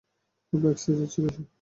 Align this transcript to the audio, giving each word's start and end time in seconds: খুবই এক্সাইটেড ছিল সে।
খুবই 0.53 0.67
এক্সাইটেড 0.71 1.07
ছিল 1.13 1.25
সে। 1.35 1.41